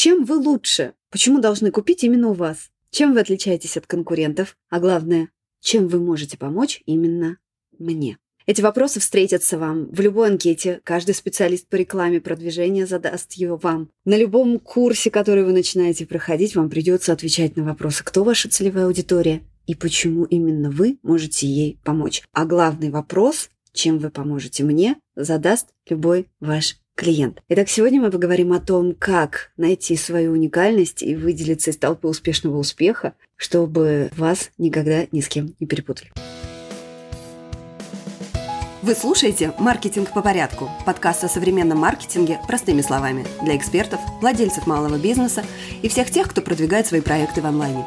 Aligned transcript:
Чем 0.00 0.24
вы 0.24 0.36
лучше? 0.36 0.94
Почему 1.10 1.40
должны 1.40 1.72
купить 1.72 2.04
именно 2.04 2.28
у 2.28 2.32
вас? 2.32 2.70
Чем 2.92 3.14
вы 3.14 3.18
отличаетесь 3.18 3.76
от 3.76 3.88
конкурентов? 3.88 4.56
А 4.70 4.78
главное, 4.78 5.30
чем 5.60 5.88
вы 5.88 5.98
можете 5.98 6.38
помочь 6.38 6.84
именно 6.86 7.38
мне? 7.80 8.16
Эти 8.46 8.60
вопросы 8.60 9.00
встретятся 9.00 9.58
вам 9.58 9.90
в 9.90 9.98
любой 9.98 10.28
анкете. 10.28 10.80
Каждый 10.84 11.16
специалист 11.16 11.66
по 11.66 11.74
рекламе 11.74 12.20
продвижения 12.20 12.86
задаст 12.86 13.32
его 13.32 13.56
вам. 13.56 13.90
На 14.04 14.16
любом 14.16 14.60
курсе, 14.60 15.10
который 15.10 15.42
вы 15.42 15.52
начинаете 15.52 16.06
проходить, 16.06 16.54
вам 16.54 16.70
придется 16.70 17.12
отвечать 17.12 17.56
на 17.56 17.64
вопросы, 17.64 18.04
кто 18.04 18.22
ваша 18.22 18.48
целевая 18.48 18.86
аудитория 18.86 19.42
и 19.66 19.74
почему 19.74 20.22
именно 20.26 20.70
вы 20.70 21.00
можете 21.02 21.48
ей 21.48 21.80
помочь. 21.82 22.22
А 22.32 22.46
главный 22.46 22.90
вопрос, 22.90 23.50
чем 23.72 23.98
вы 23.98 24.10
поможете 24.10 24.62
мне, 24.62 24.94
задаст 25.16 25.70
любой 25.88 26.28
ваш 26.38 26.76
клиент. 26.98 27.40
Итак, 27.48 27.68
сегодня 27.68 28.00
мы 28.00 28.10
поговорим 28.10 28.52
о 28.52 28.58
том, 28.58 28.92
как 28.92 29.52
найти 29.56 29.96
свою 29.96 30.32
уникальность 30.32 31.02
и 31.02 31.14
выделиться 31.14 31.70
из 31.70 31.76
толпы 31.76 32.08
успешного 32.08 32.58
успеха, 32.58 33.14
чтобы 33.36 34.10
вас 34.16 34.50
никогда 34.58 35.06
ни 35.12 35.20
с 35.20 35.28
кем 35.28 35.54
не 35.60 35.66
перепутали. 35.68 36.10
Вы 38.82 38.94
слушаете 38.94 39.52
«Маркетинг 39.58 40.12
по 40.12 40.22
порядку»– 40.22 40.70
подкаст 40.86 41.22
о 41.22 41.28
современном 41.28 41.78
маркетинге 41.78 42.40
простыми 42.48 42.80
словами 42.80 43.24
для 43.42 43.56
экспертов, 43.56 44.00
владельцев 44.20 44.66
малого 44.66 44.98
бизнеса 44.98 45.44
и 45.82 45.88
всех 45.88 46.10
тех, 46.10 46.28
кто 46.28 46.42
продвигает 46.42 46.86
свои 46.86 47.00
проекты 47.00 47.42
в 47.42 47.46
онлайне. 47.46 47.86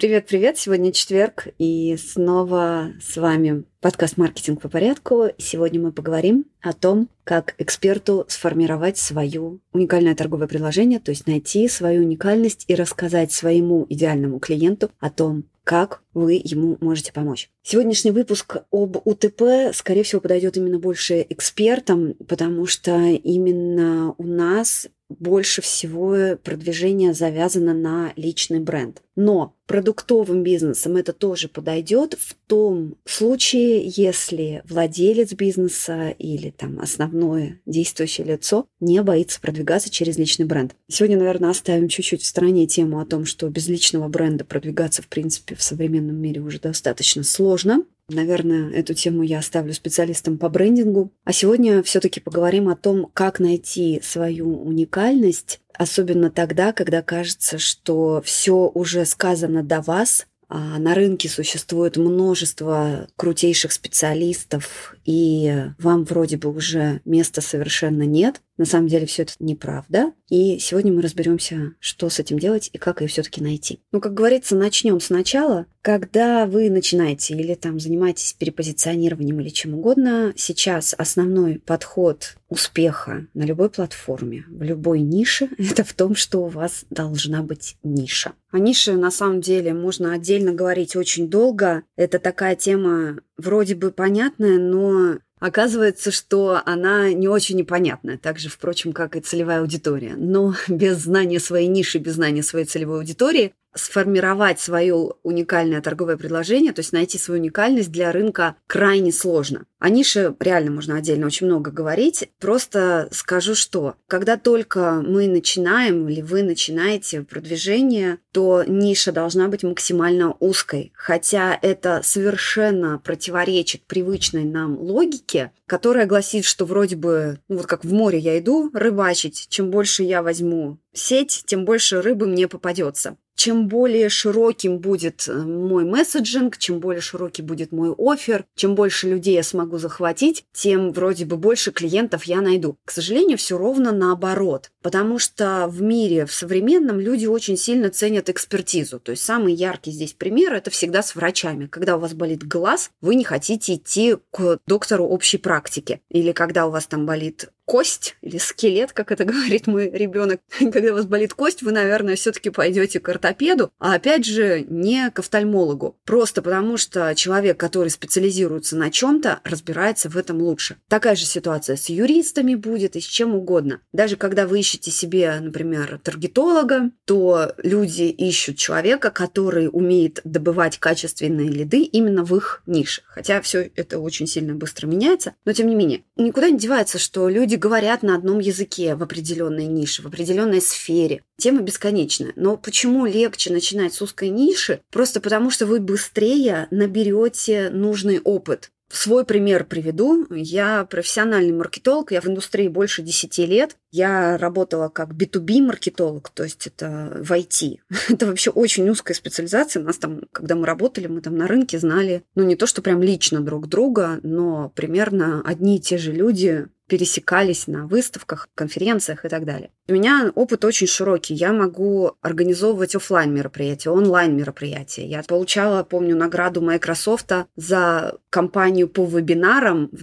Привет-привет! 0.00 0.56
Сегодня 0.56 0.92
четверг, 0.92 1.48
и 1.58 1.94
снова 1.98 2.92
с 3.02 3.18
вами 3.18 3.64
подкаст 3.82 4.16
«Маркетинг 4.16 4.62
по 4.62 4.70
порядку». 4.70 5.24
Сегодня 5.36 5.78
мы 5.78 5.92
поговорим 5.92 6.46
о 6.62 6.72
том, 6.72 7.10
как 7.22 7.54
эксперту 7.58 8.24
сформировать 8.26 8.96
свое 8.96 9.58
уникальное 9.74 10.14
торговое 10.14 10.46
предложение, 10.46 11.00
то 11.00 11.10
есть 11.10 11.26
найти 11.26 11.68
свою 11.68 12.00
уникальность 12.00 12.64
и 12.66 12.74
рассказать 12.74 13.30
своему 13.30 13.84
идеальному 13.90 14.38
клиенту 14.38 14.90
о 15.00 15.10
том, 15.10 15.44
как 15.64 16.02
вы 16.14 16.40
ему 16.42 16.78
можете 16.80 17.12
помочь. 17.12 17.50
Сегодняшний 17.62 18.10
выпуск 18.10 18.56
об 18.70 18.96
УТП, 19.06 19.74
скорее 19.74 20.02
всего, 20.02 20.22
подойдет 20.22 20.56
именно 20.56 20.78
больше 20.78 21.26
экспертам, 21.28 22.14
потому 22.26 22.64
что 22.64 22.96
именно 22.96 24.14
у 24.16 24.24
нас 24.24 24.88
больше 25.10 25.60
всего 25.60 26.36
продвижение 26.42 27.12
завязано 27.12 27.74
на 27.74 28.12
личный 28.16 28.60
бренд. 28.60 29.02
Но 29.22 29.54
продуктовым 29.66 30.42
бизнесом 30.42 30.96
это 30.96 31.12
тоже 31.12 31.48
подойдет 31.48 32.14
в 32.18 32.34
том 32.46 32.96
случае, 33.04 33.86
если 33.86 34.62
владелец 34.66 35.34
бизнеса 35.34 36.14
или 36.18 36.48
там 36.48 36.80
основное 36.80 37.60
действующее 37.66 38.26
лицо 38.26 38.64
не 38.80 39.02
боится 39.02 39.38
продвигаться 39.38 39.90
через 39.90 40.16
личный 40.16 40.46
бренд. 40.46 40.74
Сегодня, 40.88 41.18
наверное, 41.18 41.50
оставим 41.50 41.88
чуть-чуть 41.88 42.22
в 42.22 42.26
стороне 42.26 42.66
тему 42.66 42.98
о 42.98 43.04
том, 43.04 43.26
что 43.26 43.50
без 43.50 43.68
личного 43.68 44.08
бренда 44.08 44.46
продвигаться, 44.46 45.02
в 45.02 45.08
принципе, 45.08 45.54
в 45.54 45.62
современном 45.62 46.16
мире 46.16 46.40
уже 46.40 46.58
достаточно 46.58 47.22
сложно. 47.22 47.84
Наверное, 48.08 48.72
эту 48.72 48.94
тему 48.94 49.22
я 49.22 49.40
оставлю 49.40 49.74
специалистам 49.74 50.38
по 50.38 50.48
брендингу. 50.48 51.12
А 51.24 51.32
сегодня 51.34 51.82
все-таки 51.82 52.20
поговорим 52.20 52.70
о 52.70 52.74
том, 52.74 53.10
как 53.12 53.38
найти 53.38 54.00
свою 54.02 54.62
уникальность, 54.64 55.60
особенно 55.74 56.30
тогда, 56.30 56.72
когда 56.72 57.02
кажется, 57.02 57.58
что 57.58 58.22
все 58.24 58.70
уже 58.74 59.04
сказано 59.04 59.62
до 59.62 59.80
вас, 59.80 60.26
а 60.52 60.78
на 60.80 60.94
рынке 60.94 61.28
существует 61.28 61.96
множество 61.96 63.08
крутейших 63.16 63.70
специалистов, 63.70 64.96
и 65.04 65.66
вам 65.78 66.04
вроде 66.04 66.38
бы 66.38 66.50
уже 66.52 67.00
места 67.04 67.40
совершенно 67.40 68.02
нет. 68.02 68.40
На 68.60 68.66
самом 68.66 68.88
деле 68.88 69.06
все 69.06 69.22
это 69.22 69.32
неправда. 69.38 70.12
И 70.28 70.58
сегодня 70.58 70.92
мы 70.92 71.00
разберемся, 71.00 71.72
что 71.80 72.10
с 72.10 72.18
этим 72.18 72.38
делать 72.38 72.68
и 72.74 72.76
как 72.76 73.00
ее 73.00 73.08
все-таки 73.08 73.40
найти. 73.40 73.80
Ну, 73.90 74.02
как 74.02 74.12
говорится, 74.12 74.54
начнем 74.54 75.00
сначала. 75.00 75.64
Когда 75.80 76.44
вы 76.44 76.68
начинаете 76.68 77.32
или 77.32 77.54
там 77.54 77.80
занимаетесь 77.80 78.34
перепозиционированием 78.34 79.40
или 79.40 79.48
чем 79.48 79.76
угодно, 79.76 80.34
сейчас 80.36 80.94
основной 80.98 81.58
подход 81.58 82.36
успеха 82.50 83.28
на 83.32 83.44
любой 83.44 83.70
платформе, 83.70 84.44
в 84.50 84.62
любой 84.62 85.00
нише, 85.00 85.48
это 85.56 85.82
в 85.82 85.94
том, 85.94 86.14
что 86.14 86.40
у 86.44 86.48
вас 86.48 86.84
должна 86.90 87.42
быть 87.42 87.78
ниша. 87.82 88.34
О 88.52 88.58
нише 88.58 88.92
на 88.92 89.10
самом 89.10 89.40
деле 89.40 89.72
можно 89.72 90.12
отдельно 90.12 90.52
говорить 90.52 90.96
очень 90.96 91.30
долго. 91.30 91.84
Это 91.96 92.18
такая 92.18 92.56
тема 92.56 93.20
вроде 93.38 93.74
бы 93.74 93.90
понятная, 93.90 94.58
но 94.58 95.18
Оказывается, 95.40 96.10
что 96.10 96.60
она 96.64 97.12
не 97.12 97.26
очень 97.26 97.56
непонятная, 97.56 98.18
так 98.18 98.38
же, 98.38 98.48
впрочем, 98.48 98.92
как 98.92 99.16
и 99.16 99.20
целевая 99.20 99.60
аудитория. 99.60 100.14
Но 100.16 100.54
без 100.68 100.98
знания 100.98 101.40
своей 101.40 101.66
ниши, 101.66 101.98
без 101.98 102.14
знания 102.14 102.42
своей 102.42 102.66
целевой 102.66 102.98
аудитории 102.98 103.52
сформировать 103.74 104.58
свое 104.58 105.12
уникальное 105.22 105.80
торговое 105.80 106.16
предложение, 106.16 106.72
то 106.72 106.80
есть 106.80 106.92
найти 106.92 107.18
свою 107.18 107.40
уникальность 107.40 107.92
для 107.92 108.10
рынка 108.10 108.56
крайне 108.66 109.12
сложно. 109.12 109.64
О 109.78 109.88
нише 109.88 110.34
реально 110.40 110.72
можно 110.72 110.96
отдельно 110.96 111.26
очень 111.26 111.46
много 111.46 111.70
говорить. 111.70 112.28
Просто 112.40 113.08
скажу, 113.12 113.54
что 113.54 113.94
когда 114.08 114.36
только 114.36 115.02
мы 115.06 115.28
начинаем 115.28 116.08
или 116.08 116.20
вы 116.20 116.42
начинаете 116.42 117.22
продвижение, 117.22 118.18
то 118.32 118.64
ниша 118.66 119.12
должна 119.12 119.48
быть 119.48 119.62
максимально 119.62 120.34
узкой. 120.40 120.92
Хотя 120.94 121.58
это 121.60 122.00
совершенно 122.04 122.98
противоречит 122.98 123.82
привычной 123.82 124.44
нам 124.44 124.78
логике, 124.78 125.52
которая 125.66 126.06
гласит, 126.06 126.44
что 126.44 126.64
вроде 126.64 126.96
бы, 126.96 127.38
ну 127.48 127.56
вот 127.56 127.66
как 127.66 127.84
в 127.84 127.92
море 127.92 128.18
я 128.18 128.38
иду 128.38 128.70
рыбачить, 128.72 129.46
чем 129.48 129.70
больше 129.70 130.02
я 130.02 130.22
возьму 130.22 130.78
сеть, 130.92 131.44
тем 131.46 131.64
больше 131.64 132.02
рыбы 132.02 132.26
мне 132.26 132.48
попадется 132.48 133.16
чем 133.40 133.68
более 133.68 134.10
широким 134.10 134.80
будет 134.80 135.26
э, 135.26 135.32
мой 135.32 135.86
месседжинг, 135.86 136.58
чем 136.58 136.78
более 136.78 137.00
широкий 137.00 137.40
будет 137.40 137.72
мой 137.72 137.94
офер, 137.96 138.44
чем 138.54 138.74
больше 138.74 139.08
людей 139.08 139.32
я 139.32 139.42
смогу 139.42 139.78
захватить, 139.78 140.44
тем 140.52 140.92
вроде 140.92 141.24
бы 141.24 141.38
больше 141.38 141.72
клиентов 141.72 142.24
я 142.24 142.42
найду. 142.42 142.76
К 142.84 142.90
сожалению, 142.90 143.38
все 143.38 143.56
ровно 143.56 143.92
наоборот, 143.92 144.70
потому 144.82 145.18
что 145.18 145.68
в 145.68 145.80
мире, 145.80 146.26
в 146.26 146.34
современном, 146.34 147.00
люди 147.00 147.24
очень 147.24 147.56
сильно 147.56 147.88
ценят 147.88 148.19
экспертизу. 148.28 149.00
То 149.00 149.12
есть 149.12 149.24
самый 149.24 149.54
яркий 149.54 149.92
здесь 149.92 150.12
пример– 150.12 150.52
это 150.54 150.70
всегда 150.70 151.02
с 151.02 151.14
врачами. 151.14 151.66
Когда 151.66 151.96
у 151.96 152.00
вас 152.00 152.12
болит 152.12 152.46
глаз, 152.46 152.90
вы 153.00 153.14
не 153.14 153.24
хотите 153.24 153.74
идти 153.74 154.16
к 154.30 154.58
доктору 154.66 155.06
общей 155.06 155.38
практики. 155.38 156.00
Или 156.10 156.32
когда 156.32 156.66
у 156.66 156.70
вас 156.70 156.86
там 156.86 157.06
болит 157.06 157.50
кость 157.70 158.16
или 158.20 158.38
скелет, 158.38 158.92
как 158.92 159.12
это 159.12 159.24
говорит 159.32 159.68
мой 159.68 159.88
ребенок, 159.88 160.40
когда 160.58 160.90
у 160.90 160.94
вас 160.94 161.06
болит 161.06 161.34
кость, 161.34 161.62
вы, 161.62 161.70
наверное, 161.70 162.16
все-таки 162.16 162.50
пойдете 162.50 162.98
к 162.98 163.08
ортопеду, 163.08 163.72
а 163.78 163.94
опять 163.94 164.26
же 164.26 164.66
не 164.68 165.08
к 165.12 165.20
офтальмологу. 165.20 165.96
Просто 166.04 166.42
потому, 166.42 166.76
что 166.76 167.14
человек, 167.14 167.60
который 167.60 167.90
специализируется 167.90 168.76
на 168.76 168.90
чем-то, 168.90 169.38
разбирается 169.44 170.08
в 170.08 170.16
этом 170.16 170.42
лучше. 170.42 170.78
Такая 170.88 171.14
же 171.14 171.26
ситуация 171.26 171.76
с 171.76 171.88
юристами 171.88 172.56
будет 172.56 172.96
и 172.96 173.00
с 173.00 173.04
чем 173.04 173.36
угодно. 173.36 173.80
Даже 173.92 174.16
когда 174.16 174.48
вы 174.48 174.58
ищете 174.58 174.90
себе, 174.90 175.38
например, 175.40 176.00
таргетолога, 176.02 176.90
то 177.04 177.52
люди 177.62 178.02
ищут 178.02 178.56
человека, 178.56 179.12
который 179.12 179.68
умеет 179.70 180.20
добывать 180.24 180.78
качественные 180.78 181.48
лиды 181.48 181.82
именно 181.82 182.24
в 182.24 182.34
их 182.34 182.64
нише. 182.66 183.02
Хотя 183.06 183.40
все 183.40 183.70
это 183.76 184.00
очень 184.00 184.26
сильно 184.26 184.56
быстро 184.56 184.88
меняется, 184.88 185.34
но 185.44 185.52
тем 185.52 185.68
не 185.68 185.76
менее. 185.76 186.02
Никуда 186.16 186.50
не 186.50 186.58
девается, 186.58 186.98
что 186.98 187.28
люди 187.28 187.59
говорят 187.60 188.02
на 188.02 188.16
одном 188.16 188.40
языке 188.40 188.96
в 188.96 189.02
определенной 189.02 189.66
нише, 189.66 190.02
в 190.02 190.06
определенной 190.06 190.60
сфере. 190.60 191.22
Тема 191.38 191.60
бесконечная. 191.60 192.32
Но 192.34 192.56
почему 192.56 193.06
легче 193.06 193.52
начинать 193.52 193.94
с 193.94 194.02
узкой 194.02 194.30
ниши? 194.30 194.80
Просто 194.90 195.20
потому, 195.20 195.50
что 195.50 195.66
вы 195.66 195.78
быстрее 195.78 196.66
наберете 196.70 197.70
нужный 197.70 198.18
опыт. 198.18 198.70
Свой 198.92 199.24
пример 199.24 199.64
приведу. 199.66 200.26
Я 200.30 200.84
профессиональный 200.84 201.52
маркетолог, 201.52 202.10
я 202.10 202.20
в 202.20 202.26
индустрии 202.26 202.66
больше 202.66 203.02
10 203.02 203.38
лет. 203.38 203.76
Я 203.92 204.36
работала 204.36 204.88
как 204.88 205.10
B2B 205.10 205.62
маркетолог, 205.62 206.30
то 206.30 206.42
есть 206.42 206.66
это 206.66 207.12
в 207.22 207.30
IT. 207.30 207.78
Это 208.08 208.26
вообще 208.26 208.50
очень 208.50 208.88
узкая 208.88 209.14
специализация. 209.14 209.82
Нас 209.82 209.98
там, 209.98 210.22
когда 210.32 210.56
мы 210.56 210.66
работали, 210.66 211.06
мы 211.06 211.20
там 211.20 211.36
на 211.36 211.46
рынке 211.46 211.78
знали, 211.78 212.24
ну 212.34 212.42
не 212.42 212.56
то, 212.56 212.66
что 212.66 212.82
прям 212.82 213.00
лично 213.00 213.40
друг 213.40 213.68
друга, 213.68 214.18
но 214.24 214.72
примерно 214.74 215.40
одни 215.44 215.76
и 215.76 215.80
те 215.80 215.96
же 215.96 216.12
люди 216.12 216.66
пересекались 216.90 217.68
на 217.68 217.86
выставках, 217.86 218.48
конференциях 218.56 219.24
и 219.24 219.28
так 219.28 219.44
далее. 219.44 219.70
У 219.88 219.92
меня 219.92 220.32
опыт 220.34 220.64
очень 220.64 220.88
широкий. 220.88 221.34
Я 221.34 221.52
могу 221.52 222.16
организовывать 222.20 222.96
офлайн 222.96 223.32
мероприятия, 223.32 223.90
онлайн 223.90 224.36
мероприятия. 224.36 225.06
Я 225.06 225.22
получала, 225.22 225.84
помню, 225.84 226.16
награду 226.16 226.60
Microsoft 226.60 227.30
за 227.54 228.18
кампанию 228.28 228.88
по 228.88 229.04
вебинарам 229.04 229.88
в 229.92 230.02